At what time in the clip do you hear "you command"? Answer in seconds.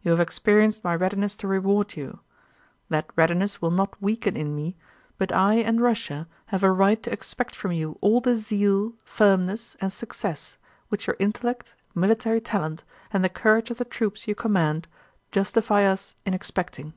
14.26-14.88